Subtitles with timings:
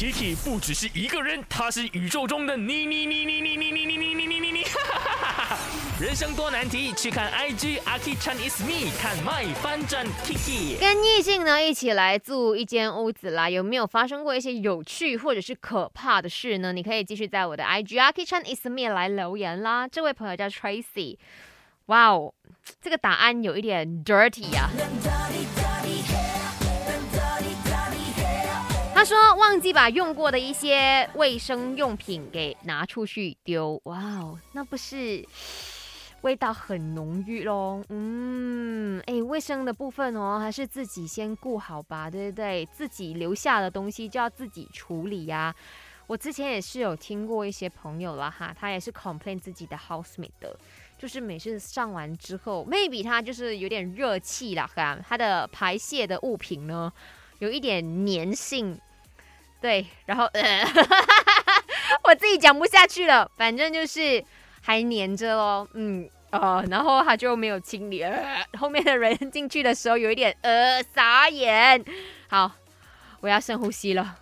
[0.00, 4.64] Kiki 不只是一个人，他是宇宙中的你你你你你你你你你你你你你，
[6.00, 10.78] 人生多难题，去看 IG Aki Chan is me，看 My 翻转 Kiki。
[10.80, 16.72] 跟异性呢一起来住一间屋子啦，有没有发生过一些有趣或者是可怕的事呢？
[16.72, 19.86] 你可以继续在我的 IG Aki Chan is me 来留言啦。
[19.86, 21.18] 这位朋友叫 Tracy，
[21.86, 22.32] 哇哦，
[22.80, 24.70] 这个答案有一点 dirty 啊。
[29.00, 35.26] 他说忘记把用过的一些卫生用品给拿出去丢，哇哦，那不是
[36.20, 37.82] 味道很浓郁咯。
[37.88, 42.66] 嗯，哎，卫生的部分哦，还是自己先顾好吧，对不对？
[42.66, 45.54] 自己留下的东西就要自己处理呀。
[46.06, 50.54] 我之前也是有听过一些朋友了哈，他也是 complain 自己的 housemate 的，
[50.98, 56.92] 就是每次上完之后，maybe 他就是有点热气啦哈，他的排泄的物品呢
[57.38, 58.78] 有一点粘性。
[59.60, 60.64] 对，然后呃，
[62.04, 64.24] 我自己讲不下去了，反正就是
[64.62, 71.84] 还粘着喽，嗯，呃，然后他就没有清理，呃后面的人进去的时候有一点呃傻眼，
[72.28, 72.50] 好，
[73.20, 74.16] 我要深呼吸了。